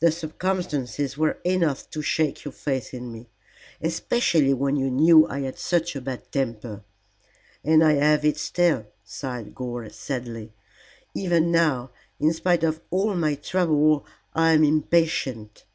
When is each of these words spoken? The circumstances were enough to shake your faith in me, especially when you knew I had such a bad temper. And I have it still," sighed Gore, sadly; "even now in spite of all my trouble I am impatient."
The 0.00 0.10
circumstances 0.10 1.18
were 1.18 1.36
enough 1.44 1.90
to 1.90 2.00
shake 2.00 2.46
your 2.46 2.52
faith 2.52 2.94
in 2.94 3.12
me, 3.12 3.28
especially 3.82 4.54
when 4.54 4.76
you 4.76 4.90
knew 4.90 5.28
I 5.28 5.40
had 5.40 5.58
such 5.58 5.94
a 5.94 6.00
bad 6.00 6.32
temper. 6.32 6.82
And 7.62 7.84
I 7.84 7.92
have 7.92 8.24
it 8.24 8.38
still," 8.38 8.86
sighed 9.04 9.54
Gore, 9.54 9.90
sadly; 9.90 10.54
"even 11.14 11.52
now 11.52 11.90
in 12.18 12.32
spite 12.32 12.64
of 12.64 12.80
all 12.90 13.14
my 13.16 13.34
trouble 13.34 14.06
I 14.34 14.52
am 14.52 14.64
impatient." 14.64 15.66